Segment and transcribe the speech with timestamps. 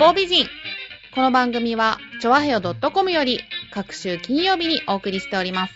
[0.00, 0.46] 方美人。
[1.14, 3.38] この番組は、ちょわへよ .com より、
[3.70, 5.74] 各週金曜日にお送りしております。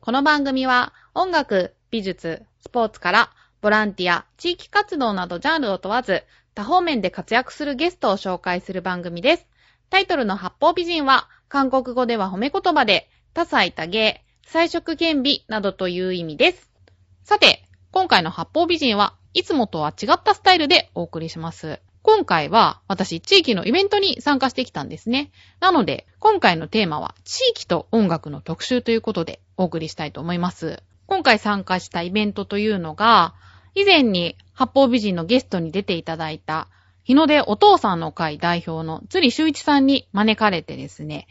[0.00, 6.24] この番組は、音楽、美術、スポーツから、ボランティア、地域活動などジャンルを問わず、
[6.56, 9.46] 多方面で活躍するゲストを紹介する番組です。
[9.88, 16.72] タイトルの八方美人は、韓国語では褒め言葉で、多彩多芸、彩色兼備などという意味です。
[17.22, 17.62] さて、
[17.92, 21.78] 今回の八方美人はいつもとは違ったスタイルでお送りします。
[22.06, 25.32] 今回は私地域のイベントに参加してきたんですね。
[25.58, 30.84] なので、今回のテーマは地域と音楽の特集ということでお送りしたいと思います。
[31.08, 33.34] 今回参加したイベントというのが、
[33.74, 36.68] 以前に八方美人のゲストに出ていただいた
[37.02, 41.26] 日の出お父さんの会代表の釣り修一さんに招かれてですね、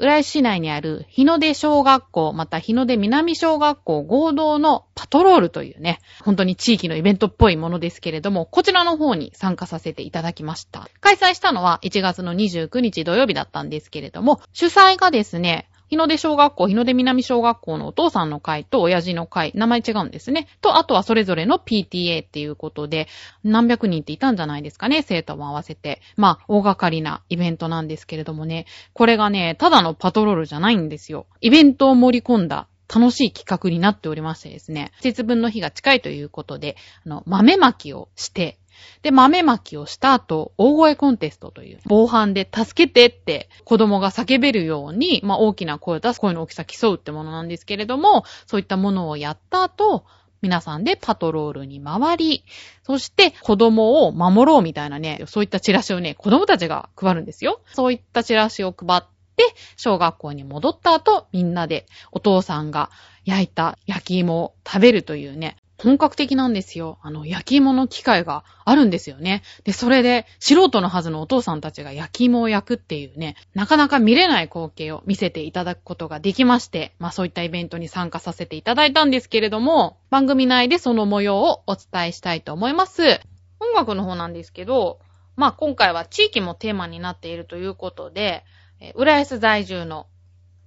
[0.00, 10.88] 浦安市内にある日の出小学校、また日の出南小学校合同のパトロールというね、本当に地域のイベントっぽいものですけれども、こちらの方に参加させていただきました。
[11.02, 20.46] 開催したのは1月の29日土曜日だったんですけれども、主催がですね、日の出小学校、日の出南小学校のお父さんの会と親父の会、名前違うんですね。
[20.60, 23.08] と、あとはそれぞれの PTA っていうことで、
[23.42, 26.00] 何百人っていたんじゃないですかね、生徒も合わせて。
[26.16, 31.26] まあ、大掛かりなイベントなんですけれどもね、これがね、ただのパトロールじゃないんですよ。
[31.40, 38.59] イベントを盛り込んだ楽しい企画になっておりましてですね、節分の日が近いということで、あの、豆まきをして、
[39.02, 50.04] で、豆まきをした後、大声コンテストという、防犯で助けてって子供が叫べるように、まあ大きな声を出す声の大きさ競うってものなんですけれども、そういったものをやった後、
[50.42, 52.44] 皆さんでパトロールに回り、
[52.82, 57.60] そして子供を守ろうみたいなね、そういったチラシをね、子供たちが配るんですよ。
[57.72, 59.02] そういったチラシを配っ
[59.36, 59.44] て、
[59.76, 62.90] 小学校に戻った後、みんなでお父さんが
[63.24, 66.98] 焼いた焼き芋を食べるというね、本格的なんですよ。
[67.00, 69.42] あの、焼き芋の機会があるんですよね。
[69.64, 83.18] で、それで、素人のはずのお父さんたちが焼き芋を焼くっていうね、なかなか見れない光景を見せていただくことができまして、まあそういったイベントに参加させていただいたんですけれども、番組内でその模様をお伝えしたいと思います。
[83.58, 84.98] 音楽の方なんですけど、
[85.36, 88.44] まあ今回は地域もテーマになっているということで、
[88.80, 90.06] え浦安在住の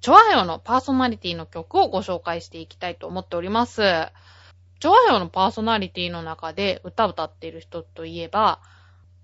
[0.01, 3.83] チョアヘオのパーソナリティの曲をご紹介していきたいと思っております。
[4.79, 8.59] チョアヘオのパーソナリティの中で歌を歌っている人といえば、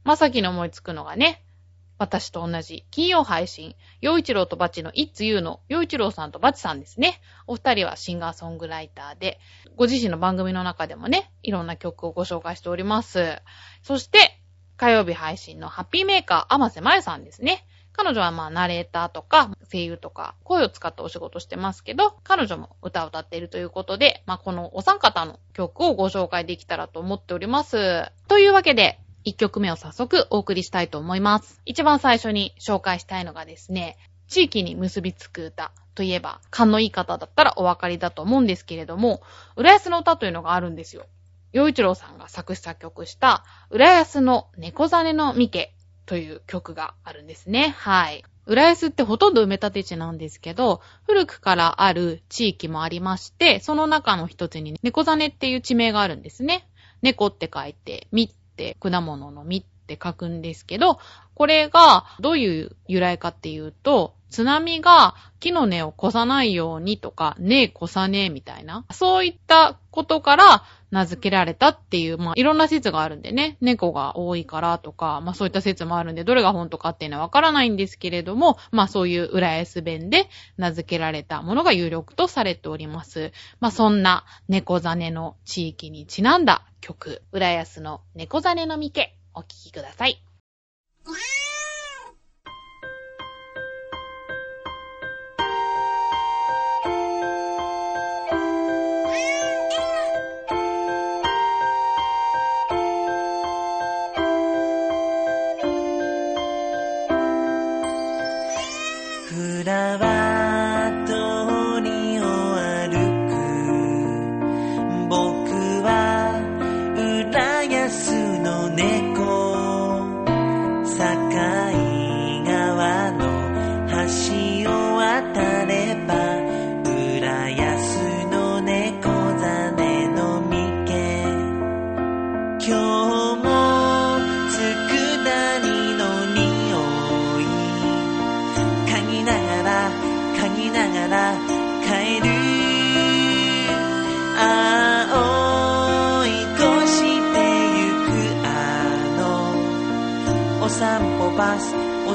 [0.04, 1.44] まさきに思いつくのがね、
[2.00, 7.20] 私と同じ金曜配信、洋一郎とバチの It's You の洋一郎さんとバチさんですね。
[7.46, 9.38] お二人はシンガーソングライターで、
[9.76, 13.42] ご自身の番組の中でもね、いろんな曲をご紹介しております。
[13.84, 14.40] そして、
[14.78, 17.66] 火曜日配信のハッピーメーカー、甘瀬まゆさんですね。
[17.94, 28.12] 彼女はまあナレーターとか声優とか声を使ってお仕事してますけど、彼女も歌を歌っているということで、まあこのお三方の曲をご紹介できたらと思っております。
[28.28, 31.62] というわけで、一曲目を早速お送りしたいと思います。
[31.66, 39.22] 一番最初に紹介したいのがですね、地域に結びつく歌といえば、勘のいい方だったらお分かりだと思うんですけれども、
[39.56, 41.06] 浦安の歌というのがあるんですよ。
[41.52, 45.74] 洋一郎さんが作詞作曲した、浦安の猫ザネの三家
[46.10, 47.76] という曲があるんですね。
[47.78, 48.24] はい。
[48.48, 56.68] 浦安ってほとんど埋め立て地なんですけど、古くからある地域もありまして、その中の一つに猫ザネっていう地名があるんですね。
[57.04, 60.98] 猫って書いて、みって果物のみって書くんですけど、
[61.36, 83.32] これがどういう由来かっていうと、津波が木の根を越さないようにとか、根越さねえみたいな、そういったことから名付けられたっていう、まあいろんな説があるんでね、猫が多いからとか、まあそういった説もあるんで、どれが本当かっていうのはわからないんですけれども、まあそういう浦安弁で名付けられたものが有力とされております。
[83.60, 90.22] まあそんな猫ザネの地域にちなんだ曲、浦安の猫ザネのみけ、お聴きください。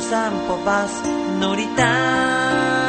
[0.01, 1.03] 散歩バス
[1.41, 2.85] 乗りたい。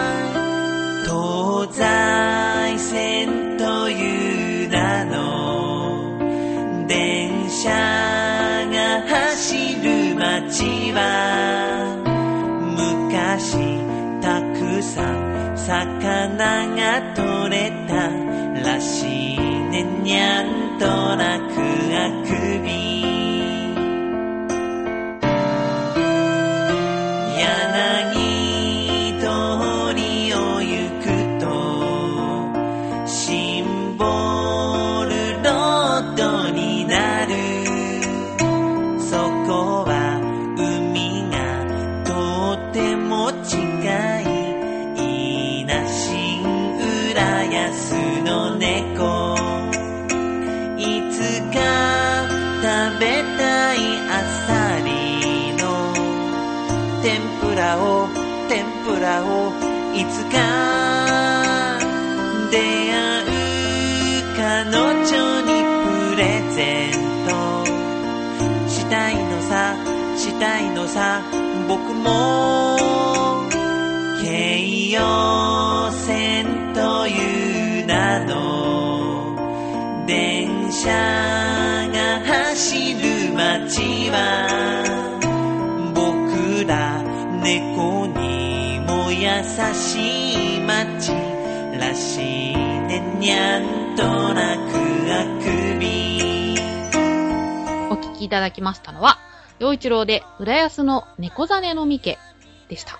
[1.04, 11.02] 東西線という名の電車が走る街は
[12.78, 13.58] 昔
[14.22, 18.10] たくさん魚が取れた
[18.62, 19.84] らしいね。
[19.84, 21.52] にゃんとなく
[21.96, 23.05] あくび。
[72.06, 73.50] も
[74.24, 80.88] 京葉線という名の電車
[81.92, 84.48] が走る街は
[85.94, 87.04] 僕ら
[87.42, 89.44] 猫にも優
[89.74, 91.12] しい街
[91.80, 93.16] らしいね。
[93.20, 94.04] にゃんと
[94.34, 94.76] なく
[95.12, 96.58] あくび。
[97.90, 99.20] お聞きいただきましたのは、
[99.60, 102.18] 陽一郎で浦安の猫ザネの三家
[102.68, 103.00] でした。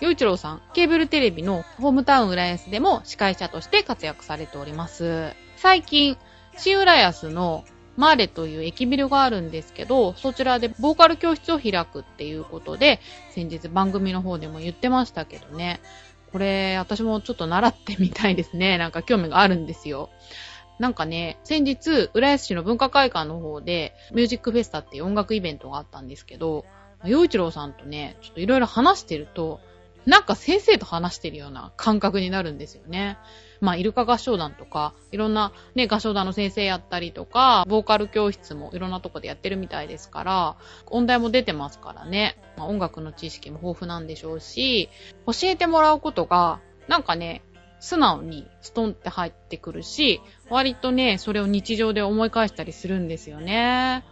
[0.00, 5.32] 陽一郎さん、ケーブルテレビのホームタウン浦安でも司会者として活躍されております。
[5.56, 6.16] 最近、
[6.56, 7.64] 新浦安の
[7.96, 13.00] マーレという駅ビルがあるんですけど、そちらでボーカル教室を開くっていうことで、
[13.30, 15.80] 先日番組の方でも言ってましたけどね。
[16.32, 18.78] これ、私もちょっと習ってみたいですね。
[18.78, 20.10] なんか興味があるんですよ。
[20.82, 26.64] なんかね、先日、浦安市の文化会館の方で、ミュージックフェスタっていう音楽イベントがあったんですけど、
[27.04, 29.60] 洋一郎さんとね、ちょっといろいろ話してると、
[30.06, 33.16] なんか先生と話してるような感覚になるんですよね。
[33.60, 40.56] まあ、イルカ合唱団とか、いろんなね、合唱団の先生やったりとか、ボーカル教室もいろんなとこでやってるみたいですから、
[40.86, 44.88] 音大も出てますからね、まあ、音楽の知識も豊富なんでしょうし、
[45.26, 46.58] 教えてもらうことが、
[46.88, 47.42] なんかね、
[47.82, 54.04] 素直にストンって入ってくるし、割とね、それを日常で思い返したりするんですよね。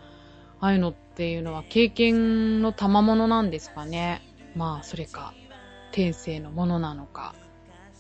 [0.61, 4.23] ああいうのっていうのは経験の賜物なんですかね。
[4.57, 5.35] まあ、それか、
[5.93, 7.37] 天性のものなのか、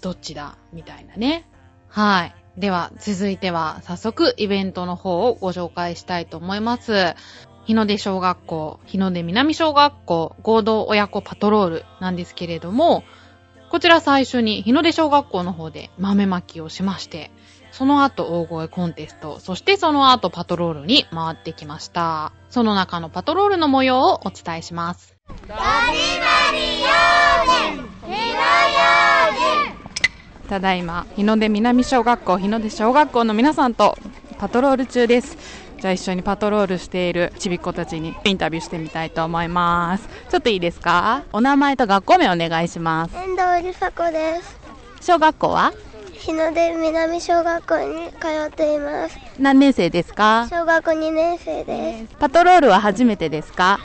[0.00, 1.48] どっちだ、みたいなね。
[1.88, 2.34] はい。
[2.58, 7.14] では、続いては、早速、イベントの方をご紹介したいと思います。
[7.64, 13.04] 日の出小学校、日の出南小学校合同親子パトロールなんですけれども、
[13.70, 17.30] こちら最初に日の出小学校の方で豆まきをしまして、
[17.70, 22.32] その後大声コンテスト、そしてその後パトロールに回ってきました。
[22.48, 25.14] その中のパトロールの模様をお伝えします。
[30.48, 33.96] ただいま、日の出南小学校、日の出小学校の皆さんと
[34.38, 35.59] パトロール中です。
[35.80, 40.06] じゃあ一緒にパトロールしているちびっ子たちにインタビューしてみたいと思います。
[40.28, 41.22] ちょっといいですか？
[41.32, 43.16] お名前と学校名お願いします。
[43.16, 44.60] 遠藤梨紗子です。
[45.00, 45.72] 小学校は？
[46.12, 49.18] 日の出南小学校に通っています。
[49.38, 50.48] 何年生ですか？
[50.50, 52.14] 小学2年生です。
[52.18, 53.78] パトロールは初めてですか？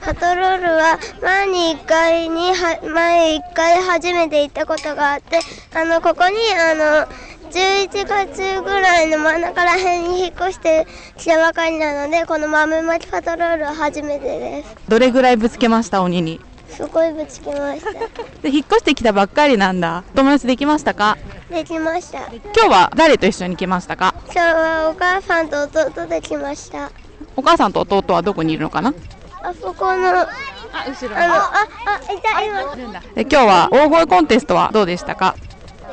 [0.00, 5.40] パトロールは前に1回には前1回初めて行ったことがあって、
[5.74, 6.74] あのここにあ
[7.06, 7.08] の
[7.52, 10.86] 11月ぐらいの真ん中ら辺に引っ越して
[11.18, 14.74] きたばかりなので、この豆まきパトロールは初めてです。
[14.88, 16.40] どれぐらいぶつけました鬼に？
[16.70, 17.90] すごいぶちけました。
[18.40, 20.02] で、引っ越してきたばっかりなんだ。
[20.14, 21.18] 友達できましたか？
[21.50, 22.20] できました。
[22.20, 24.14] 今日は誰と一緒に来ましたか？
[24.24, 26.90] 今日はお母さんと弟で来ました。
[27.36, 28.94] お母さんと弟はどこにいるのかな？
[29.42, 30.28] あそこの、あ
[30.72, 31.52] あ、後ろの、あ、
[32.08, 32.62] あ、いた、今。
[33.14, 35.34] で今日は大声コンテストはどうでしたか？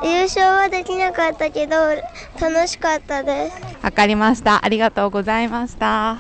[0.04, 1.76] 優勝はできなかったけど
[2.40, 4.64] 楽しかったですわかりました。
[4.64, 6.18] ありがとうございました。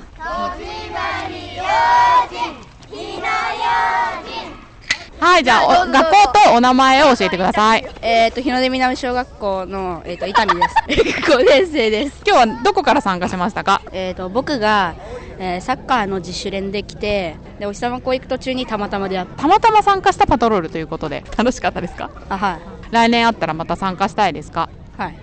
[5.21, 7.85] はい、じゃあ、お学校とお名前を教えてください。
[8.01, 11.01] えっ、と、日の出南小学校の、えっ、と、伊丹です。
[11.29, 12.21] 5年生です。
[12.25, 13.81] 今日はどこから参加しましたか？
[13.91, 14.95] えっ、と、僕が、
[15.37, 19.41] えーサッカーの自主練で来て、で、お日様校行く途中にたまたま出会った。
[19.43, 22.09] たまたま参加したパトロールということで、楽しかったですか？
[22.29, 22.78] あ、はい。
[22.91, 24.69] 来年あったらまた参加したいですか？
[24.97, 25.13] はい。
[25.13, 25.19] はい、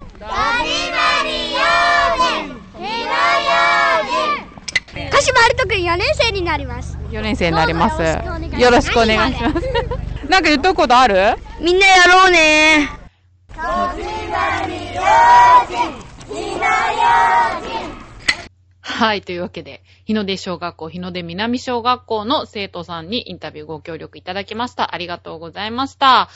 [5.11, 6.97] 鹿島春人くん4年生になります。
[7.11, 8.01] 4年生になります。
[8.03, 10.27] よろしくお願いしますよろしくお願いします。
[10.31, 11.37] なんか言っとくことある？
[11.61, 12.89] みんなやろうね
[18.83, 19.23] はい。
[19.23, 24.95] というわけで、日の出小学校、日の出南小学校の生徒さんにインタビューご協力いただきました。
[24.95, 26.29] ありがとうございました。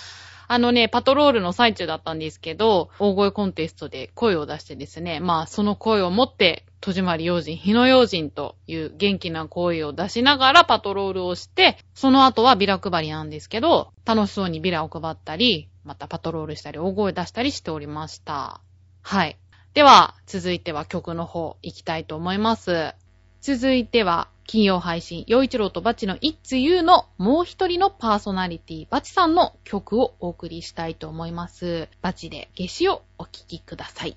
[0.52, 18.60] あのね、パトロールの最中だったんですけど、大声コンテストで声を出してですね、まあその声を持って、戸締まり用心、日野用心という元気な声を出しながらパトロールをして、その後はビラ配りなんですけど、楽しそうにビラを配ったり、またパトロールしたり、大声出したりしておりました。
[19.02, 19.38] はい。
[19.74, 22.92] では、続いては曲の方行きたいと思います。
[23.40, 31.88] 続いては、金曜配信、洋一郎とバチの It's You のもう一人のパーソナリティ、バチさんの曲をお送りしたいと思います。
[32.02, 34.16] バチで夏至をお聴きください。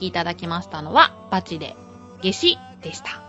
[0.00, 1.76] きいただきましたのは、バチで
[2.22, 3.22] 夏至でした。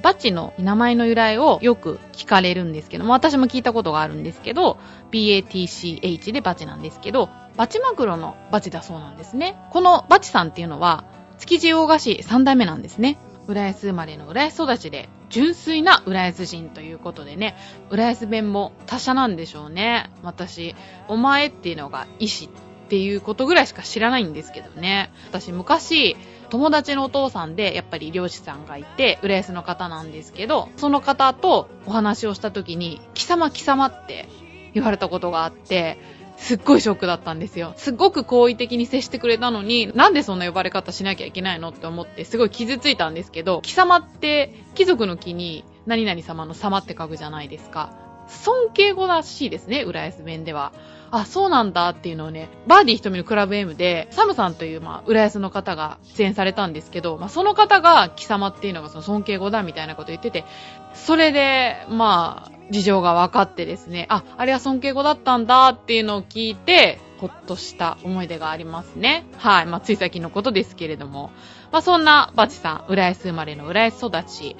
[0.00, 4.78] バチの名前の由来をよく聞かれるんですけども、私も聞いたことがあるんですけど、
[5.10, 9.56] BATCH でバチなんですけど、バチマグロのバチだそうなんですね。
[9.70, 11.04] このバチさんっていうのは、
[11.38, 13.18] 築地大菓子三代目なんですね。
[13.48, 17.56] 浦安生まれの浦安育ちで、純粋な浦安人ということでね、
[17.90, 20.10] 浦安弁も達者なんでしょうね。
[20.22, 20.74] 私、
[21.08, 22.48] お前っていうのが意志
[22.92, 25.10] っていうことぐらいしか知らないんですけどね。
[25.26, 26.14] 私昔、
[26.50, 34.28] 友達のお父さんで、やっぱり漁師さんがいて、浦安の方なんですけど、その方とお話をした時に、貴様貴様って
[34.74, 35.96] 言われたことがあって、
[36.36, 37.72] すっごいショックだったんですよ。
[37.78, 47.94] すっごく好意的に接してくれたのに、なんでそんな呼ばれ方しなきゃいけないのって思って、すごい傷ついたんですけど、貴様って貴族の木に何々様の様って書くじゃないですか。
[48.28, 50.74] 尊敬語らしいですね、浦安弁では。
[51.12, 60.46] あ、そうなんだっていうのをね、バーディー瞳のクラブ M で、サムさんという、まあ、浦安の方が出演されたんですけど、まあ、その方が貴様っていうのがその尊敬語だみたいなこと言ってて、
[60.94, 69.26] それで、まあ、事情が分かってですね、あ、あれは尊敬語だったんだっていうのを聞いて、ほっとした思い出がありますね。
[69.36, 69.66] はい。
[69.66, 71.30] まあ、つい最近のことですけれども。
[71.70, 74.56] まあ、そんなバチさん、浦安生まれの浦安育ち、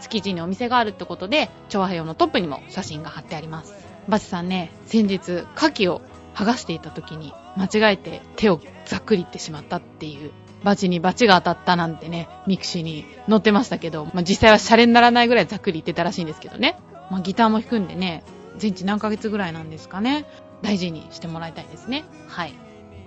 [0.00, 3.85] 築地にお店があるってことで、調和平のトップにも写真が貼ってあります。
[4.08, 5.18] バチさんね、先日、
[5.56, 6.00] 牡蠣を
[6.34, 10.32] 剥がしていた時に、間違えて手をざっくりいってしまったっていう、
[10.64, 16.78] バチにバチが当たったなんてね、ミクシーに載ってましたけど、まあ、実際はシャレにならないぐらいざっくりいってたらしいんですけどね。
[17.10, 18.22] まあ、ギターも弾くんでね、
[18.58, 20.24] 全治何ヶ月ぐらいなんですかね。
[20.62, 22.04] 大事にしてもらいたいですね。
[22.28, 22.54] はい。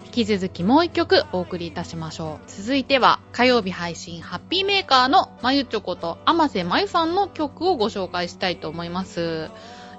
[0.05, 2.49] 引き続きもう一曲お送りいたしましょう。
[2.49, 9.49] 続いては火曜日配信ハッピーメーカーのまゆちょこと甘瀬まゆさんの曲をご紹介したいと思います。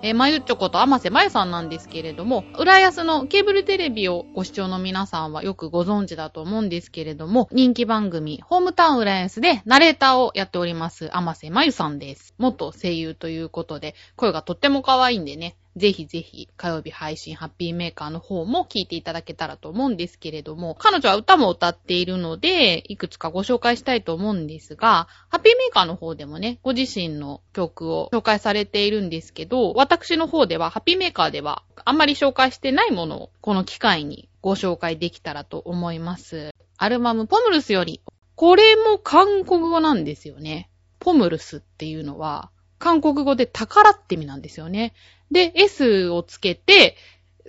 [0.03, 12.35] えーまゆちょこと甘瀬まゆさんなんですけれども、浦安のケーブルテレビをご視聴の皆さんはよくご存知だと思うんですけれども、人気番組、ホームタウン浦安でナレーターをやっております、甘瀬まゆさんです。
[12.39, 36.51] 元声優ということで、声がとっても可愛いんでね、ぜひぜひ火曜日配信ハッピーメーカーの方も聞いていただけたらと思うんですけれども、彼女は歌も歌っているので、いくつかご紹介したいと思うんですが、ハッピーメーカーの方でもね、ご自身の曲を紹介されているんですけど、私の方では、ハッピーメーカーでは、あんまり紹介してないものを、この機会にご紹介できたらと思います。
[36.79, 38.01] アルバムポムルスより、
[38.35, 40.71] これも韓国語なんですよね。
[40.99, 42.51] ポムルスっていうのは、
[42.81, 44.95] 韓国語で宝って意味なんですよね。
[45.31, 46.97] で、S をつけて、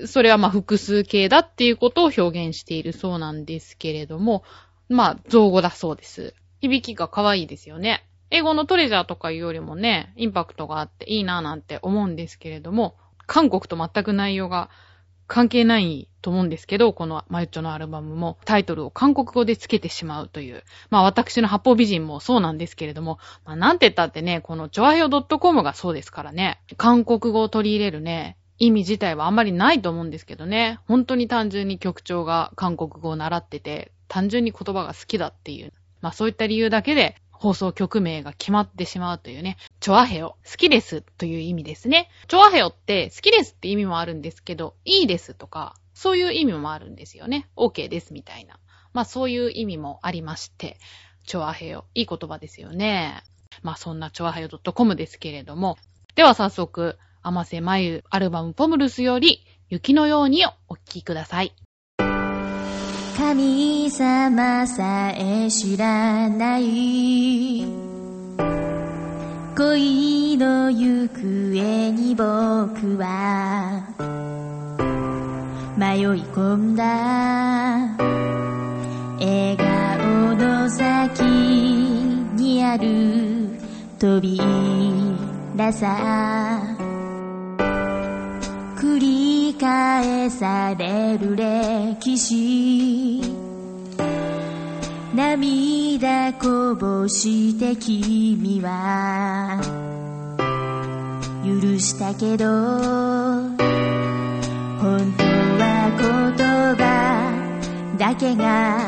[0.06, 4.44] それはまあ複数形だっていうことを表現しているそうなんですけれども、
[4.90, 6.36] まあ造語だそうです。
[6.60, 8.06] 響きが可愛いですよね。
[8.30, 12.96] 英語のトレジャーとかいうよりもね、インパクトがあっていいなぁなんて思うんですけれども、
[13.26, 14.70] 韓国と全く内容が
[15.32, 35.72] 関係ないと思うんですけど、このマユッチョのアルバムもタイトルを韓国語で付けてしまうという、まあ私の八方美人もそうなんですけれども、まあなんて言ったってね、このチョアヘオ .com がそうですからね、韓国語を取り入れるね、意味自体はあんまりないと思うんですけどね、本当に単純に局長が韓国語を習ってて、単純に言葉が好きだっていう、
[36.02, 42.12] まあそういった理由だけで放送局名が決まってしまうというね、チョアヘオ、好きですという意味ですね。
[42.28, 47.50] チョアヘオって好きですって意味もあるんですけど、いいですとか、そういう意味もあるんですよね。
[47.58, 48.60] OK ですみたいな。
[48.94, 50.78] まあそういう意味もありまして、
[51.26, 53.24] チョアヘオ、いい言葉ですよね。
[53.64, 55.80] まあそんなチョアヘオ .com ですけれども、
[56.14, 61.56] では早速、甘瀬まゆアルバムポムルスより、雪のようにをお聴きください。
[63.18, 67.66] 神様さえ知らない
[69.56, 73.84] 恋の行方に僕は
[75.78, 76.04] 迷い
[76.34, 76.86] 込んだ
[79.20, 83.50] 笑顔の先にある
[84.00, 86.71] 扉さ
[88.82, 93.22] 繰り返される歴史。
[95.14, 99.62] 涙こぼして君は
[101.46, 102.48] 許したけど
[104.80, 108.80] 本当は言葉だけが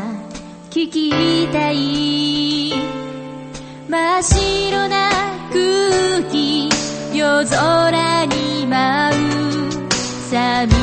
[0.71, 2.73] 聞きたい。
[3.87, 5.11] 真っ白な
[5.51, 6.67] 空気
[7.15, 9.22] 夜空に舞う
[10.33, 10.82] 寂し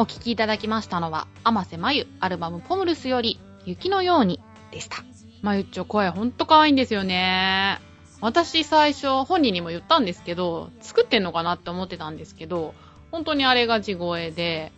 [0.00, 4.98] お聴きいただきましたのは、甘瀬まゆ、アルバムポムルスより、雪のようにでした。
[5.42, 7.80] まゆっちょ声ほんと可愛いんですよね。
[8.20, 12.74] 私最初本人にも言ったんですけど、作ってんのかなって思ってたんですけど、
[13.10, 14.70] 本当にあれが地声で、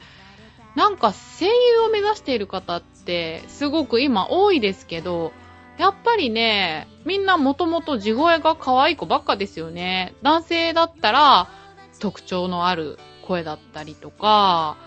[0.74, 5.32] なんか声優を目指している方ってすごく今多いですけど、
[5.76, 10.14] やっぱりね、みんなもともと地声が可愛い子ばっかですよね。
[10.22, 11.50] 男性だったら
[11.98, 14.78] 特徴のある声だったりとか、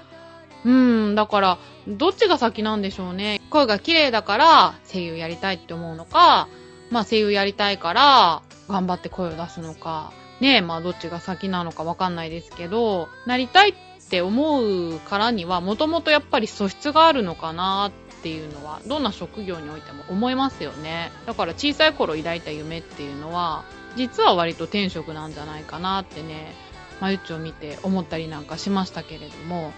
[0.65, 3.41] うん、だから、どっちが先なんでしょうね。
[3.49, 6.47] 声が綺麗だから声優やりたいって思うのか、
[6.89, 13.73] まあ声優やりたいから頑張って声を出すのか、ねえ、まあどっちが先なのかわかんないですけど、なりたいっ
[14.09, 21.11] て思うからには、もともとやっぱり素質があるのかなっていうのは、どんな職業においても思いますよね。
[21.25, 23.63] だから小さい頃抱いた夢っていうのは、
[23.95, 26.53] 実は割と天職なんじゃないかなってね、
[26.99, 29.73] まゆっちを見て思ったりなんかしましたけれども、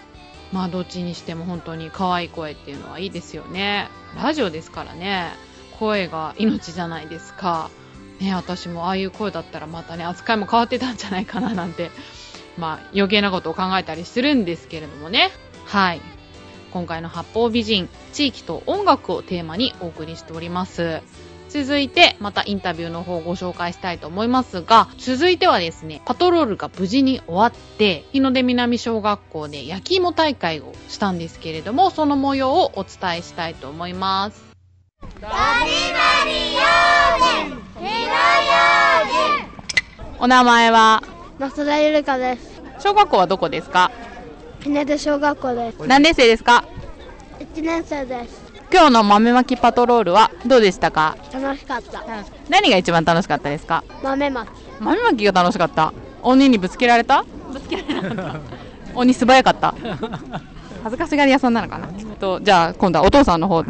[0.56, 3.90] まあどっちにしても本当に可愛い声っていうのはいいですよね。
[4.16, 5.28] ラジオですからね、
[5.78, 7.68] 声が命じゃないですか。
[8.20, 11.90] ね、私もああいう声だったらまたね、扱いも変わってたんじゃないかななんて、
[12.56, 15.30] まあ余計なことを考えたりするんですけれどもね。
[15.66, 16.00] はい。
[16.72, 21.02] 今回の八方美人、地域と音楽をテーマにお送りしております。
[21.48, 34.44] 続いて、またインタビューの方をご紹介したいと思いますが、続いてはですね、パトロールが無事に終わって、日の出南小学校で焼き芋大会をしたんですけれども、その模様をお伝えしたいと思います。
[40.18, 41.02] お名前は、
[41.38, 42.60] 増田ゆるかです。
[42.80, 43.90] 小学校はどこですか？
[44.62, 45.86] ひねで小学校です。
[45.86, 46.64] 何年生ですか
[47.38, 48.45] ？1年生です。
[48.72, 51.16] 今日の豆まきパトロールはどうでしたか？
[51.32, 52.04] 楽しかった。
[52.48, 53.84] 何が一番楽しかったですか？
[54.02, 54.48] 豆まき。
[54.80, 55.92] 豆まきが楽しかった。
[56.22, 57.24] 鬼にぶつけられた？
[57.52, 58.40] ぶつけられなかった。
[58.94, 59.74] 鬼素早かった。
[60.82, 61.88] 恥ずかしがり屋さんなのかな？
[62.18, 63.64] とじゃあ今度はお父さんの方、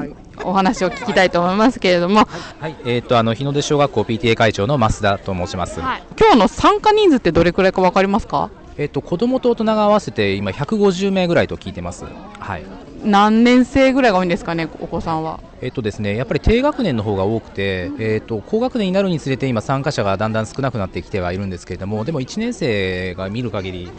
[0.45, 2.27] お話を聞きたいと思いますけれども、
[2.61, 5.81] はい、えっ、と、あの、日の出小学校 PTA 会長の増田と申します。
[5.81, 8.51] はい、今日の参加人数ってどれくらいか分かりますか？
[8.79, 12.05] えっ、と、子供と大人が合わせて今150名ぐらいと聞いてます。
[12.39, 12.65] はい。
[13.05, 15.41] 何年生ぐらいが多いんですかねお子さんは？
[15.63, 23.91] えっ、とですね、やっぱり低学年の方が多くて、えっ、と、高学年になるにつれて今参加者がだんだん少なくなってきてはいるんですけれども、でも1年生が見る限り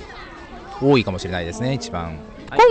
[0.81, 2.17] 多いかもしれないですね、一番。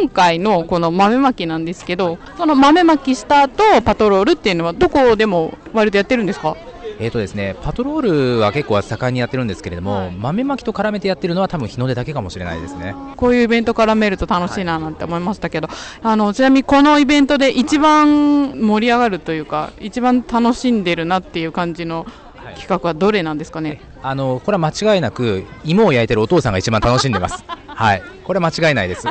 [0.01, 6.57] 今回のこの豆まきなんですけどその豆まきした後パトロールっていうのはどこでも割とやってるんですか？
[6.99, 12.95] えーとですね、パトロールは結構盛んにやってるんですけれども、豆まきと絡めてやってるのは多分日の出だけかもしれないですね。
[13.17, 15.69] こういうイベント絡めると楽しいななんて思いましたけど、
[16.03, 22.07] あのちなみにこのイベントで一番盛り上がるというか一番楽しんでるなっていう感じの
[22.55, 27.45] 企画はどれなんですかね、あの、これは間違いなく、芋を焼いてるお父さんが一番楽しんでます。
[27.67, 28.03] はい。
[28.25, 29.07] これは間違いないです。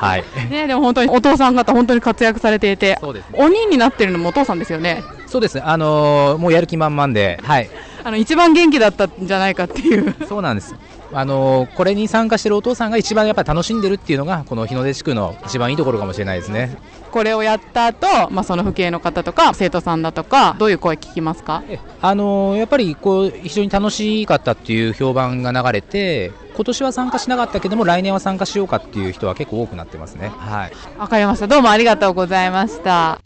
[0.00, 0.24] はい。
[0.50, 5.04] ね、でも本当にお父さん方本当に活躍されていて、そうですね鬼になってるのもお父さんですよね。
[5.26, 5.62] そうです。
[5.62, 7.70] あのーもうやる気満々で、はい。
[8.02, 10.14] あの一番元気だったんじゃないかっていう。
[10.26, 10.74] そうなんです。
[11.12, 16.76] あのーこれに参加してるお父さんが一番やっぱり楽しんでるっていうのが、この日の出地区の一番いいところかもしれないですね。
[17.10, 21.64] これをやった後、まあその父兄の方とか生徒さんだとかどういう声聞きますか？
[22.00, 30.28] あのーやっぱりこう非常に楽しかったっていう評判が流れて、今年は参加しなかったけども来年は参加しようかっていう人は結構多くなってますね。
[30.36, 30.72] はい。
[30.98, 31.48] わかりました。
[31.48, 33.20] どうもありがとうございました。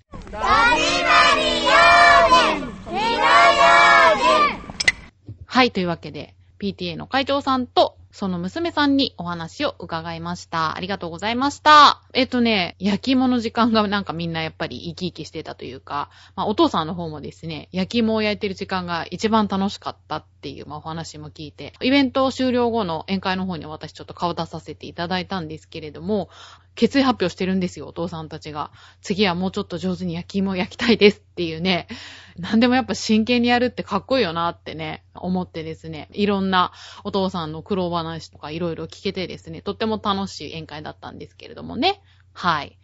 [5.54, 10.76] はい、というわけで、PTA の会長さんと、その娘さんにお話を伺いました。
[10.76, 12.02] ありがとうございました。
[12.12, 26.30] えっとね、焼き芋の時間がなんかみんなやっぱり生き生きしてたというか、まあお父さんの方もですね、焼き芋を焼いてる時間が一番楽しかったっていう、まあお話も聞いて、イベント終了後の宴会の方に私ちょっと顔出させていただいたんですけれども、
[26.74, 28.72] 決意発表してるんですよ、お父さんたちが。
[29.00, 31.86] 次はもうちょっと上手に焼き芋を焼きたいですっていうね。
[32.36, 36.72] 何でもやっぱ真剣にやるってかっこいいよなってね、思ってですね、いろんな
[37.04, 42.02] お父さんの苦労話とかいろいろ聞けてですね、とっても楽しい宴会だったんですけれどもね。
[42.32, 42.78] はい。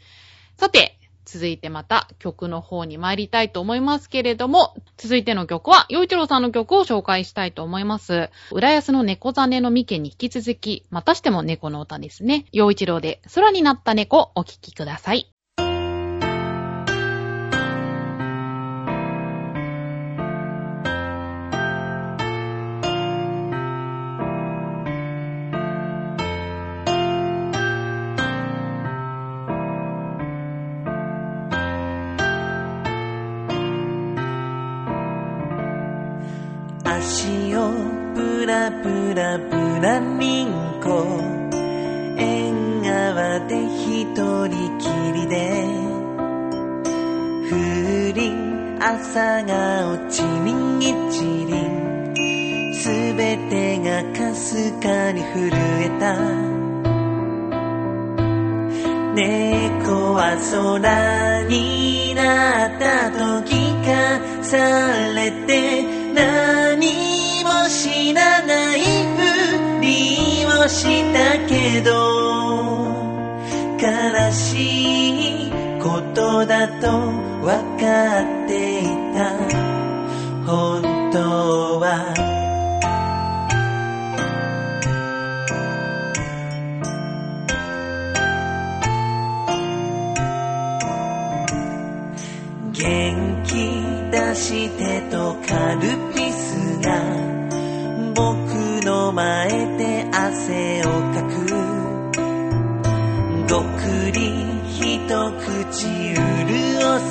[0.57, 8.31] さて、続いてまた曲の方に参りたいと思いますけれども、続いての曲は、洋一郎さんの曲を紹介したいと思います。
[8.51, 12.47] 浦安の猫ザネの三家に引き続き、またしても猫の歌ですね。
[12.53, 15.31] 洋一郎で空になった猫お聴きください。
[38.83, 41.21] ブラブラリンコ
[42.17, 45.65] 縁側で一人きりで
[47.51, 48.31] 風鈴
[48.81, 50.87] 朝が落ちりん一
[51.47, 56.61] 輪すべてがかすかに震えた。
[59.15, 65.83] 猫は空になった時かされて
[70.71, 71.91] したけど
[73.77, 75.51] 悲しい
[75.83, 76.87] ことだと
[77.43, 79.61] 分かっていた。
[80.47, 82.15] 本当は。
[92.73, 93.55] 元気
[94.13, 96.10] 出してとカル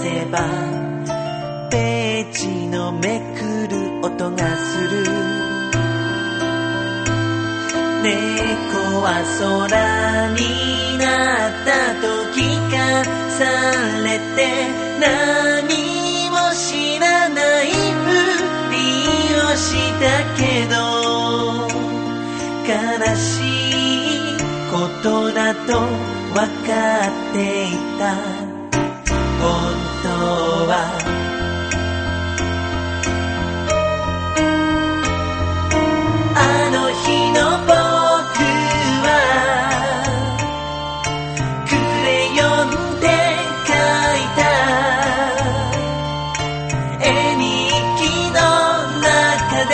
[0.01, 0.39] せば
[1.69, 5.03] ページのめくる音がする。
[8.01, 8.07] 猫
[9.03, 11.03] は空にな
[11.49, 11.67] った
[11.99, 13.03] 時か
[13.37, 13.43] さ
[14.03, 14.07] れ
[14.37, 14.39] て
[15.01, 17.73] 何も知らないふ
[18.71, 18.75] り
[19.35, 19.67] をし
[19.99, 20.03] た
[20.37, 20.75] けど
[22.65, 22.71] 悲
[23.17, 24.39] しい
[24.71, 25.67] ことだと
[26.33, 26.69] 分か
[27.07, 28.38] っていた。」
[30.71, 30.75] 「あ
[36.71, 37.73] の日の僕
[39.05, 39.07] は
[41.67, 41.73] ク
[42.05, 42.67] レヨン
[42.99, 43.07] で
[43.65, 43.69] 描
[44.15, 44.41] いた」
[47.01, 47.03] 「絵
[47.35, 47.41] 日
[47.97, 48.37] 記の
[49.01, 49.73] 中で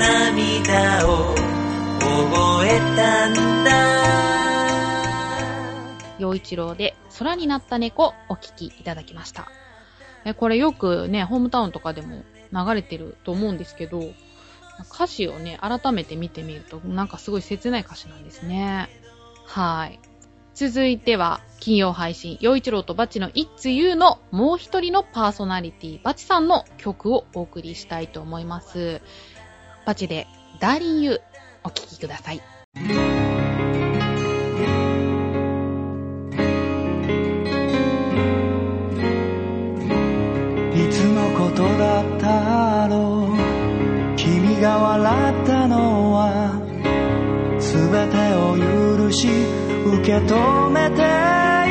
[0.00, 1.08] 涙を
[2.00, 3.30] 覚えたん
[3.64, 3.70] だ」
[7.18, 9.48] 空になった猫お聴きいただきました。
[10.24, 14.12] えこれよくね、ホームタウンとかでも流れてると思うんですけど、
[14.92, 18.88] 歌詞をね、改めて見てみると、なんかすごい切ない歌詞なんですね。
[19.46, 20.00] はい。
[20.54, 29.00] 続いては、金曜配信、陽一郎とバチの It's You のもう一人のパーソナリティ、バチさんの曲をお送りしたいと思います。
[29.84, 30.26] バチで、
[30.60, 31.20] ダーリン You、
[31.64, 32.32] お聴きくださ。
[32.32, 32.40] い
[42.02, 46.60] ったろう君が笑ったのは
[47.58, 48.56] 全てを
[49.06, 49.28] 許し
[49.86, 51.02] 受け止めて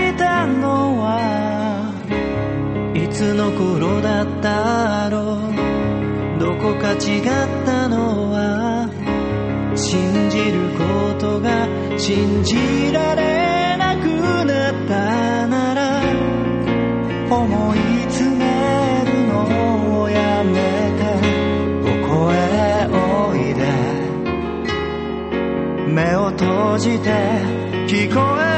[0.10, 1.94] いたのは
[2.96, 7.24] いつの頃だったろうどこか違っ
[7.66, 8.90] たのは
[9.76, 13.53] 信じることが信じられなく
[25.94, 27.10] 目を閉じて
[27.88, 28.53] 聞こえ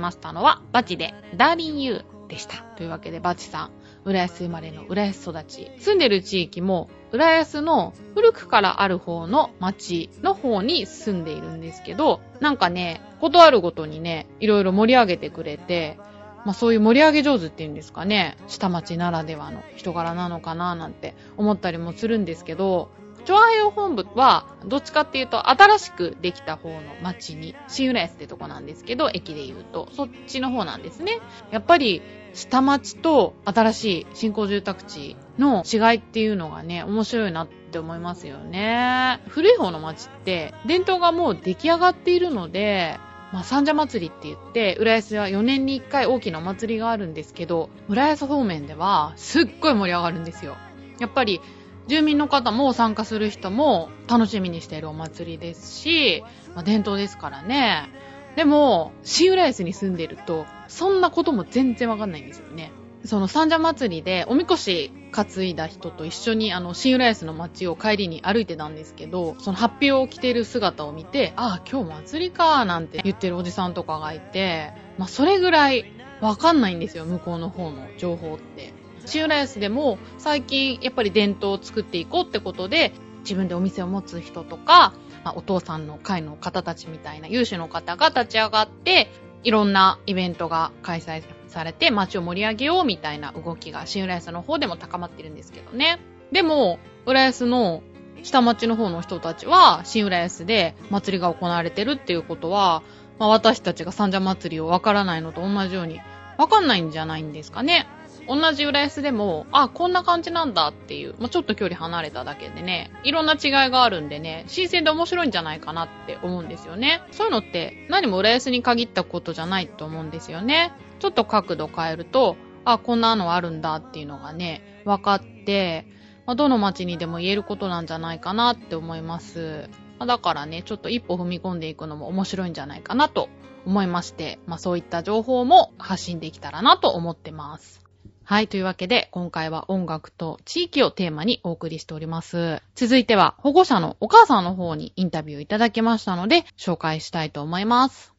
[0.00, 2.56] ましたのは、バチで、ダーリンユーでした。
[2.76, 3.70] というわけで、バチさん、
[4.04, 5.70] 浦安生まれの浦安育ち。
[5.78, 15.98] 住んでる地域も、浦安の古くからある方の町の方に住んでいるんですけど、なんかね、ことあるごとにね、いろいろ盛り上げてくれて、
[16.44, 22.90] まあそういう盛り上げ上手っていうんですかね、下町ならではの人柄なのかななんて思ったりもするんですけど、
[23.24, 31.20] 調和平本部は、どっちかっていうと、新しくできた方の町に、新浦安ってとこなんですけど、駅で言うと、そっちの方なんですね。
[31.50, 32.02] やっぱり、
[32.32, 39.20] 下町と新しい新興住宅地の違いっていうのがね、面白いなって思いますよね。
[39.28, 42.98] 古い方の町って、伝統がもう出来上がっているので、
[43.32, 50.56] まあ、三社祭りって言って、浦安は4年に1回大きなお祭りがあるんですけど、浦安方面では、すっごい盛り上がるんですよ。
[50.98, 51.40] やっぱり、
[51.88, 56.22] 住民の方も参加する人も楽しみにしているお祭りですし、
[56.54, 57.88] まあ、伝統ですからね。
[58.36, 62.70] でも、新浦安に住んでると、そんなことも全然わかんないんですよね。
[63.04, 75.90] その三社祭りでおみこし担いだ人と一緒にあの新浦安の街を帰りに歩いてたんですけど、その発表を着ている姿を見て、ああ、今日祭りかなんて言ってるおじさんとかがいて、まあそれぐらい
[76.20, 78.74] わかんないんですよ、向こうの方の情報って。
[79.06, 89.10] 新浦安でも最近やっぱり伝統を作っていこうってことで、自分でお店を持つ人とか、まあ、お父さんの会の方たちみたいな有志の方が立ち上がって、
[89.42, 95.98] いろんなイベントが開催されて街を盛り上げようみたいな動きが新浦安の方でも高まってるんですけどね。
[96.32, 97.82] でも、浦安の
[98.22, 102.82] 下町の方の人たちは新浦安で祭りが行われてるっていうことは、
[103.18, 106.00] まあ、私たちが三社祭りをわからないのと同じように
[106.36, 107.86] わかんないんじゃないんですかね。
[108.30, 117.02] 同じ浦安でも、あ、こんな感じなんだっていう、まあ、ちょっと距離離れただけでね、いろんな違いがあるんでね、新鮮で面白いんじゃないかなって思うんですよね。
[117.10, 120.72] そういうのって何も浦安に限ったことじゃないと思うんですよね。
[121.00, 125.88] ちょっと角度変えると、あ、こんなのあるんだっていうのがね、分かって、
[126.24, 129.68] まあ、どの街にでも言えることなんじゃないかなって思います。
[129.98, 133.28] まあだからね、ちょっと一歩踏み込んでいくのも面白いんじゃないかなと
[133.66, 137.89] 思いまして、まあそういった情報も発信できたらなと思ってます。
[138.30, 138.46] はい。
[138.46, 142.62] というわけで、今回は音楽と地域をテーマにお送りしております。
[142.76, 148.14] 続いては、保護者のお母さんの方にインタビューいただきましたので、紹介したいと思います。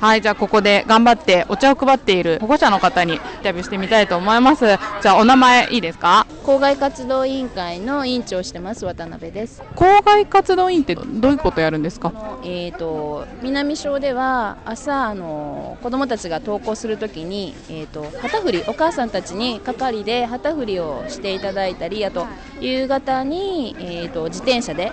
[0.00, 0.22] はい。
[0.22, 4.66] じゃあ、ここで頑張ってお茶を配っている保護者の方にインタビューしてみたいと思います。
[5.02, 6.26] じゃあ、お名前いいですか？
[6.44, 9.62] 校外活動委員会の委員長をしてます渡辺です。
[9.74, 12.12] 校外活動委員ってどういうことやるんですか？
[12.42, 22.26] えー、と南小では朝あの子どもたちが登校するときに、えー、と旗振りお母さんたちに係で旗振りをしていただいたりあと
[22.60, 24.92] 夕方に、えー、と自転車で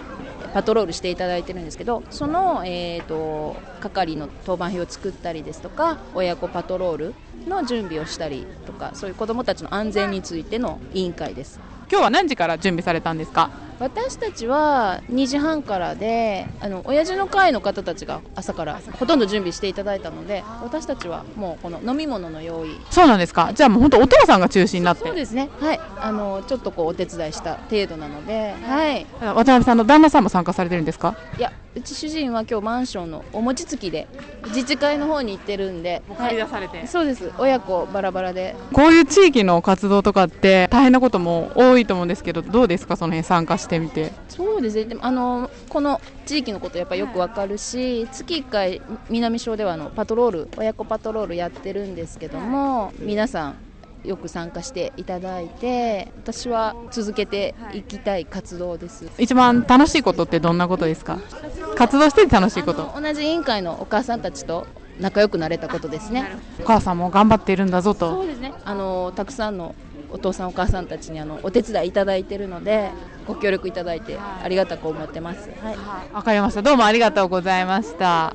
[0.55, 7.13] パトロールしていただいてるんですけどその、えー、と係の当番表を作ったりですとか親子パトロール
[7.45, 11.59] の準備をしたりとかそういう子どもたちの安全についての委員会です。
[11.91, 13.51] 今日は何時から準備されたんですか？
[13.79, 22.79] 私たちは2時半からであの親父の会の方たちが朝からほとんど準備していただいたので私たちはもうこの飲み物の用意。
[22.89, 23.51] そうなんですか？
[23.53, 25.03] じゃあもう本当お父さんが中心になって。
[25.03, 25.49] そうですね。
[25.59, 25.79] はい。
[25.99, 29.05] あのちょっとこうお手伝いした程度なのではい。
[29.19, 31.15] 渡辺さんの旦那さんも参加されてるんですか？
[31.37, 34.07] いやうち主人は今日マンションのお餅つきで
[34.47, 36.87] 自治会の方に行ってるんで借り出されて。
[36.87, 37.33] そうです。
[37.37, 38.55] 親子バラバラで。
[38.71, 42.95] こういう地域の活動とかって大変なことも多いと思うんですけどどうですか？
[42.95, 44.11] その辺参加してみて。
[44.29, 44.85] そうですね。
[44.85, 53.55] でもあのこの地域のことやっぱよくわかるし月1回南小ではあのパトロール親子パトロールやってるんですけども皆さん
[54.03, 59.05] よく参加していただいて私は続けていきたい活動です。
[59.17, 61.19] 一番楽しいことってどんなことですか？
[61.75, 62.91] 活動してて楽しいこと。
[62.99, 64.67] 同じ委員会のお母さんたちと
[64.99, 66.37] 仲良くなれたことですね。
[66.61, 68.11] お母さんも頑張っているんだぞと。
[68.11, 68.53] そうですね。
[68.63, 69.73] あのたくさんの
[70.11, 72.91] お父さんお母さんたちにあのお手伝いいただいてるので
[73.27, 78.33] ご協力いただいてありがたく思ってますはいわかりましたどうもありがとうございました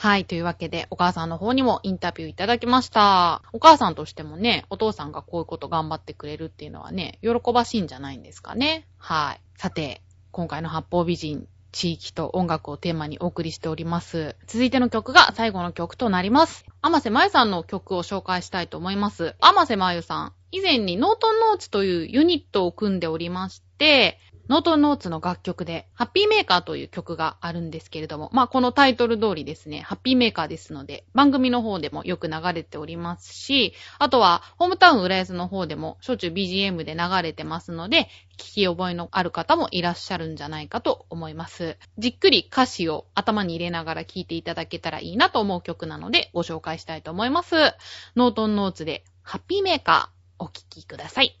[0.00, 0.24] はい。
[0.24, 3.42] というわけで、お母さんの方にもインタビューいただきました。
[3.52, 8.86] お母さんとしてもね、お父さんがこういうこと頑張ってくれるっていうのはね、喜ばしいんじゃないんですかね。
[8.96, 9.40] はい。
[9.58, 14.36] さて、今回の八方美人、地域と音楽をテーマにお送りしております。
[14.46, 16.64] 続いての曲が最後の曲となります。
[16.82, 19.34] 甘瀬まゆさんの曲を紹介したいと思います。
[19.40, 24.18] 甘瀬まゆさん、以前にノートンノーツというユニットを組んでおりまして、
[24.50, 38.08] ノートンノーツの楽曲で、ハッピーメーカーという曲があるんですけれども、まあこのタイトル通りですね、ハッピーメーカーですので、番組の方でもよく流れておりますし、あとは、ホームタウン浦安の方でも、しょっちゅう BGM で流れてますので、
[38.38, 41.78] 聞き覚えのある方もいらっしゃるんじゃないかと思います。
[41.98, 47.54] じっくり歌詞を頭に入れながら聴いていただけたらいいなと思う曲なので、ご紹介したいと思います。
[48.16, 51.39] ノートンノーツで、ハッピーメーカー、お聴きください。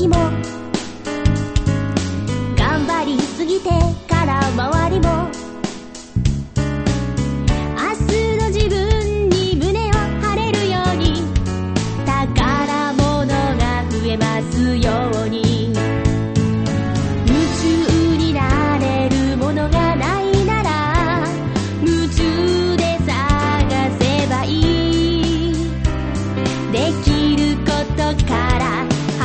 [0.00, 0.59] ち込む時も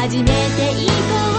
[0.07, 0.31] 始めて
[0.83, 0.91] いこ
[1.31, 1.34] う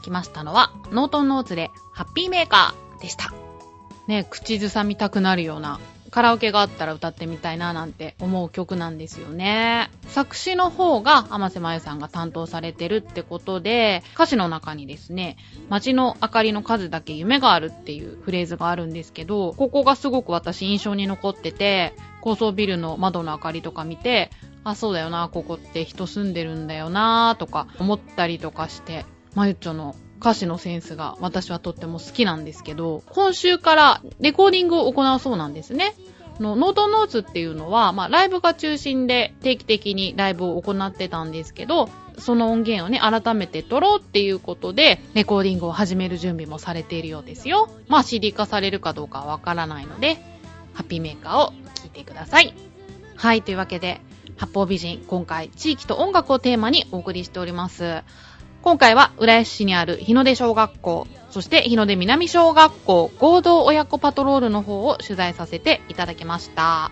[0.00, 3.32] きましたのは、ノートンノーツで、ハッピーメーカーでした。
[4.06, 5.78] ね、口ずさみたくなるような、
[6.10, 9.90] カラオケがあったら歌ってみたいななんて思う曲なんですよね。
[10.08, 15.36] 作詞の方が甘瀬まゆさんが担当されてるってことで、歌詞の中にですね、
[15.68, 24.30] 街の明かりの数だけ夢があるっていうフレーズがあるんですけど、ここがすごく私印象に残ってて、高層ビルの窓の明かりとか見て、
[24.64, 35.94] あ、そうだよな、ここって人住んでるんだよな、とか思ったりとかして、まゆっちょの歌詞のセンスが私はとっても好きなんですけど、今週からレコーディングを行うそうなんですね。
[36.40, 47.68] のノートノーツっていうのは、まあ、ライブが中心で定期的にライブを行ってたんですけど、その音源をね、改めて撮ろうっていうことで、レコーディングを始める準備もされているようですよ。
[47.88, 50.16] まあ、CD 化されるかどうかわからないので、
[50.74, 52.54] ハッピーメーカーを聞いてください。
[53.16, 54.00] はい、というわけで、
[54.36, 58.02] 八方美人、今回、地域と音楽をテーマにお送りしております。
[58.62, 66.90] 今回は、浦安市にある日の出小学校、そして日の出南小学校合同親子パトロールの方を取材させていただきました。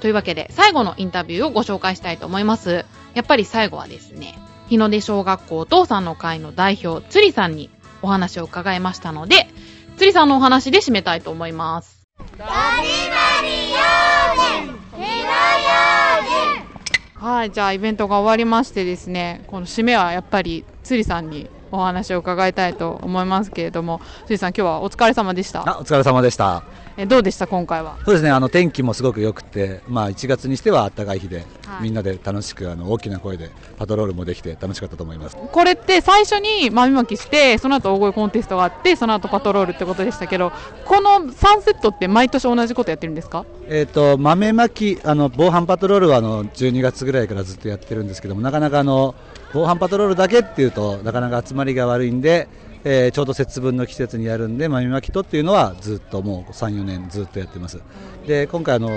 [0.00, 2.86] というわけで、最後のインタビューをご紹介したいと思います。
[3.12, 4.34] やっぱり最後はですね、
[4.68, 7.68] 日の出小学校お父さんの会の代表、つりさんに
[8.00, 9.46] お話を伺いましたので、
[9.98, 12.00] つりさんのお話で締めたいと思います。
[17.20, 25.60] はい、じゃあイベントが終わりましてですね、この締めはやっぱりスリさんにお話を伺いたいと思いますけれども、スリさん今日はお疲れ様でした。
[25.60, 26.64] あお疲れ様でした
[27.00, 27.96] えどうでした今回は？
[28.04, 31.84] そうですねあの天気もすごく良くて、まあ、1月にしては暖かい日で、はい。
[31.84, 35.36] みんなで楽しくあの大きな声でパトロールもできて楽しかったと思います。
[35.36, 40.52] これって最初に豆まきして、その後大声コンテストがあって、その後パトロールってことでしたけど、
[40.84, 43.46] この3セットって毎年同じことやってるんですか？
[43.66, 49.14] えー、と豆まきあの防犯パトロールはあの12月ぐらいからずっとやってるんですけどもなかなかあの
[49.54, 52.48] 防犯パトロールだけっていうとなかなか集まりが悪いんで、
[52.84, 57.80] えーちょうど節分の季節にやるんで豆まきとっていうのはずっともう34年ずっとやってます
[58.26, 58.90] で今回あの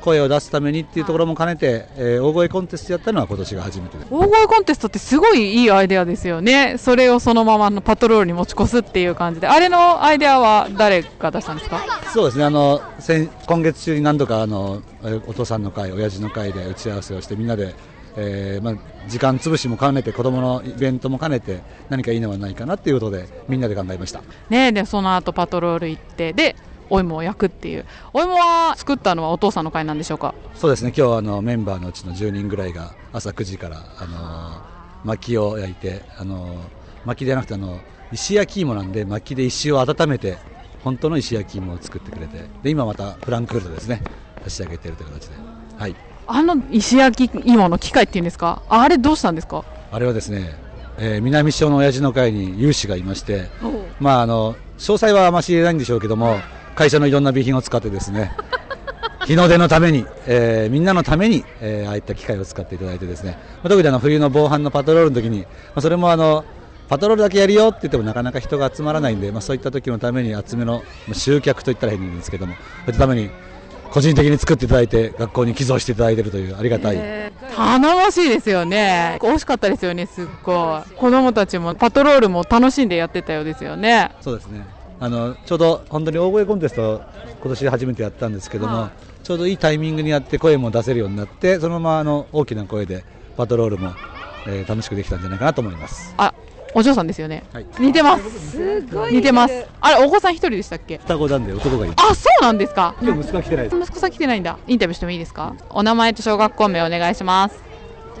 [0.00, 6.76] 声を出すためにっていうところも兼ねて、えー大声コンテストやったのは今年が初めてです大声コンテストってすごいいいアイデアですよね。
[6.78, 9.48] それをそのままのパトロールに持ち越すっていう感じで。
[9.48, 11.80] あれのアイデアは誰が出したんですか？
[12.14, 17.74] そうですねあの先今月中に何度かあのえお父さんの会、親父の会で打ち合わせをしてみんなで、
[18.20, 18.74] えーまあ、
[19.08, 26.56] 時間潰しも兼ねて子供のイベントも兼ねて何かいいのはないかなっていうことでみんなで考えましたねで、その後パトロール行って、で、
[26.90, 27.84] お芋を焼くっていう。
[28.12, 30.34] お芋は作ったのはお父さんの会なんでしょうか？
[30.54, 34.62] そうですね今日あのメンバーのうちの10人ぐらいが朝9時からあの
[35.04, 36.56] 薪を焼いてあの
[37.04, 37.78] 薪ではなくてあの
[38.10, 40.38] 石焼き芋なんで薪で石を温めて
[40.82, 44.02] 本当の石焼き芋を作ってくれてで今またフランクフルトですね
[44.42, 45.36] 差し上げているという形で。
[45.76, 48.60] はいあの石焼き芋の機械っていうんですか？
[48.68, 49.64] あれどうしたんですか？
[49.90, 50.54] あれはですね、
[50.98, 53.48] えー南小の親父の会に有志がいまして、
[53.98, 56.38] まあ、あの詳細はあまり知れないんでしょうけども、
[56.74, 58.30] 会社のいろんな備品を使ってですね、
[59.24, 66.44] 日の出のために、えーみんなのために、えーああいった機械を使っていただいてですね、まあ特にあの冬の防犯のパトロールの時に、まあ、それもあの
[66.90, 73.30] パトロールだけやるよって言ってもなかなか人が集まらないんで、まあ、そういった時のために集めのまあ集客といったら変なんですけども、そういったために
[73.90, 76.96] 個人的に作っていただいて、学校に寄贈していただいているというありがたい。
[77.56, 79.18] 頼もしいですよね。
[79.22, 80.90] 美味しかったですよね、すっごい。
[80.94, 84.10] 子供たちもパトロールも楽しんでやってたようですよね。
[84.20, 84.64] そうですね
[85.00, 87.02] あのちょうど本当に大声コンテスト
[87.40, 88.90] 今年初めてやったんですけども、
[89.22, 93.04] ちょうどいいタイミングにやって声も出せるようになってそのままあの大きな声で
[93.36, 93.94] パトロールも、
[94.46, 96.34] えー楽しくできたんじゃないかなと思いますあ、
[96.74, 97.42] お嬢さんですよね？
[97.52, 97.66] はい。
[97.78, 98.50] 似てます。
[98.50, 99.66] すご似てます。
[99.80, 100.98] あれ、お子さん一人でしたっけ？
[100.98, 102.94] 双子なんで男がいいあ、そうなんですか？
[103.00, 103.76] 今日息子は来てないです。
[103.78, 104.58] 息子さん来てないんだ。
[104.66, 105.54] インタビューしてもいいですか？
[105.70, 107.62] お名前と小学校名お願いします。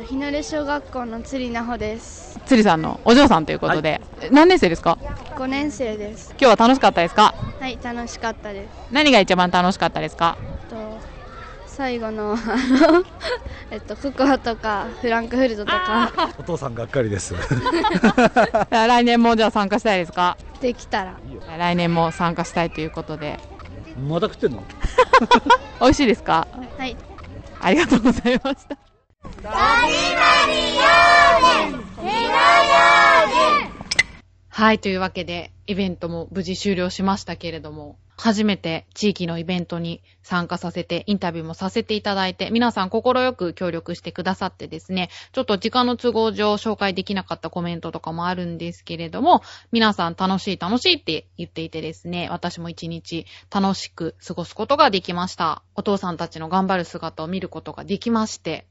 [0.08, 2.38] 日の出小学校の釣りなほです。
[2.46, 4.96] つりさんのお嬢さんということで、え何年生ですか
[5.36, 6.30] ？5年生です。
[6.40, 7.34] 今日は楽しかったですか？
[7.60, 8.68] はい楽しかったです。
[8.92, 10.38] 何が一番楽しかったですか？
[10.40, 10.57] と
[11.78, 13.04] 最後の あの
[13.70, 16.10] えっとココアとかフランクフルトとか。
[16.38, 17.34] お父さんがっかりです。
[18.70, 20.36] 来年もじゃあ参加したいですか？
[20.60, 21.14] できたら。
[21.56, 23.38] 来年も参加したいということで。
[24.08, 24.64] また食ってんの？
[25.80, 26.48] 美味しいですか？
[26.76, 26.96] はい。
[27.60, 28.76] ありがとうございました。
[34.48, 55.62] はい、というわけで、イベントも無事終了しましたけれども、初めて地域のイベントに参加させて、インタビューもさせていただいて、皆さん心よく協力してくださってですね、ちょっと時間の都合上紹介できなかったコメントとかもあるんですけれども、皆さん楽しい楽しいって言っていてですね、私も一日楽しく過ごすことができました。
[55.76, 58.66] お父さんたちの頑張る姿を見ることができまして、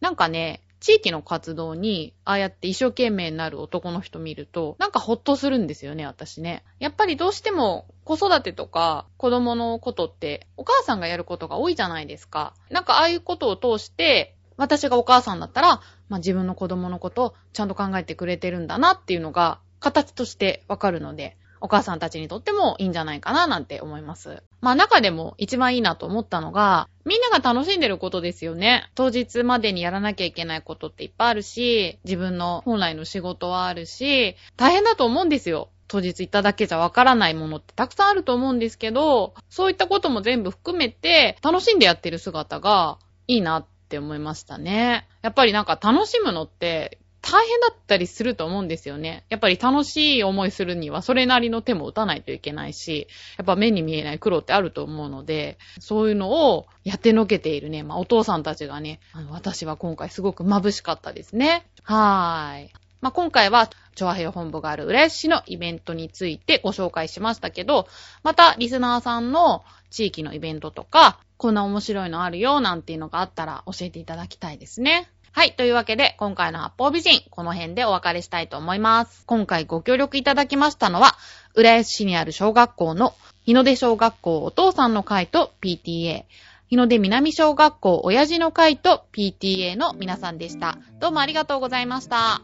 [0.00, 6.64] なんかね、地域の活動に、ああやって一生懸命になる男の人見ると、なんかほっとするんですよね、私ね。
[6.80, 12.52] やっぱりどうしても子育てとか子供のことって、お母さんがやることが多いじゃないですか。
[12.68, 24.42] なんかああいうことを通して、私がお母さんだったら、まあ自分の子供のことをちゃんと考えてくれてるんだなっていうのが、形としてわかるので、お母さんたちにとってもいいんじゃないかななんて思います。
[24.60, 28.90] まあ中でも一番いいなと思ったのが、みんなが楽しんでることですよね。
[28.96, 35.70] 当日までにやらなきゃいけないことっていっぱいあるし、自分の本来の仕事はあるし、大変だと思うんですよ。
[35.86, 42.98] 当日行っただけじゃわからないものってたくさんあると思うんですけど、そういったことも全部含めて、楽しんでやってる姿が
[43.28, 45.06] いいなって思いましたね。
[45.20, 46.98] やっぱりなんか楽しむのって、
[47.32, 49.24] 大変だったりすると思うんですよね。
[49.30, 53.08] やっぱり楽しい思いするにはそれなりの手も打たないといけないし、
[53.38, 61.64] やっぱ目に見えない苦労ってあると思うので、そういうのをやってのけているね、まあお父さんたちがね、あの私は今回すごく眩しかったですね。
[61.84, 62.70] はーい。
[63.00, 67.88] まあ、今回は、調和平本部がある浦安市のイベントについてご紹介しましたけど、
[68.22, 75.10] また、リスナーさんの地域のイベントとか、こんな面白いのあるよ、なんていうのがあったら教えていただきたいですね。
[75.34, 75.54] はい。
[75.54, 79.24] というわけで、今回の八方美人、この辺でお別れしたいと思います。
[79.24, 81.16] 今回ご協力いただきましたのは、
[81.54, 83.14] 浦安市にある小学校の
[83.44, 86.24] 日の出小学校お父さんの会と PTA、
[86.68, 90.76] 日の出南小学校親父の会と PTA の皆さんでした。
[91.00, 92.42] どうもありがとうございました。